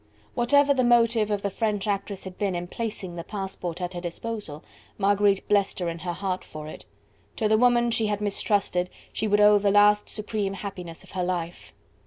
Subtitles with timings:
[0.33, 4.01] Whatever the motive of the French actress had been in placing the passport at her
[4.01, 4.63] disposal,
[4.97, 6.87] Marguerite blessed her in her heart for it.
[7.35, 11.23] To the woman she had mistrusted, she would owe the last supreme happiness of her
[11.23, 11.71] life.